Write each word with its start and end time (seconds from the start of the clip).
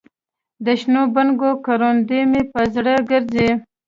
دشنو 0.65 1.01
بنګو 1.13 1.51
کروندې 1.65 2.19
مې 2.31 2.41
په 2.51 2.61
زړه 2.73 2.93
ګرځي 3.09 3.49